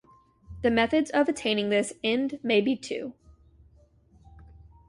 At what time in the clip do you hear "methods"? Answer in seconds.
0.71-1.11